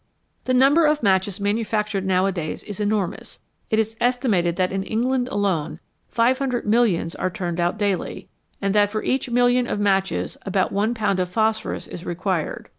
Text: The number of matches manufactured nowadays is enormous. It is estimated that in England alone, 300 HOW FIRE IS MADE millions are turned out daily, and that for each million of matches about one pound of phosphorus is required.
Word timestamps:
The 0.45 0.55
number 0.55 0.87
of 0.87 1.03
matches 1.03 1.39
manufactured 1.39 2.07
nowadays 2.07 2.63
is 2.63 2.79
enormous. 2.79 3.39
It 3.69 3.77
is 3.77 3.95
estimated 4.01 4.55
that 4.55 4.71
in 4.71 4.81
England 4.81 5.27
alone, 5.27 5.79
300 6.09 6.09
HOW 6.09 6.09
FIRE 6.09 6.31
IS 6.31 6.53
MADE 6.53 6.65
millions 6.71 7.15
are 7.17 7.29
turned 7.29 7.59
out 7.59 7.77
daily, 7.77 8.27
and 8.59 8.73
that 8.73 8.89
for 8.91 9.03
each 9.03 9.29
million 9.29 9.67
of 9.67 9.79
matches 9.79 10.37
about 10.41 10.71
one 10.71 10.95
pound 10.95 11.19
of 11.19 11.29
phosphorus 11.29 11.87
is 11.87 12.03
required. 12.03 12.69